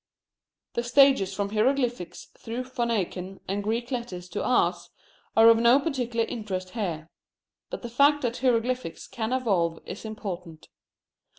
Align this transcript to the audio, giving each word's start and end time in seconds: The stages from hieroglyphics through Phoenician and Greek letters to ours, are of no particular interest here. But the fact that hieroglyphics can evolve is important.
The 0.73 0.81
stages 0.81 1.35
from 1.35 1.49
hieroglyphics 1.51 2.29
through 2.35 2.63
Phoenician 2.63 3.39
and 3.47 3.63
Greek 3.63 3.91
letters 3.91 4.29
to 4.29 4.43
ours, 4.43 4.89
are 5.37 5.47
of 5.47 5.57
no 5.59 5.79
particular 5.79 6.25
interest 6.25 6.71
here. 6.71 7.11
But 7.69 7.83
the 7.83 7.89
fact 7.91 8.23
that 8.23 8.37
hieroglyphics 8.37 9.05
can 9.05 9.31
evolve 9.31 9.77
is 9.85 10.03
important. 10.03 10.69